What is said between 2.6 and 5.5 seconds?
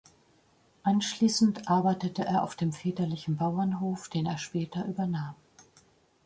väterlichen Bauernhof, den er später übernahm.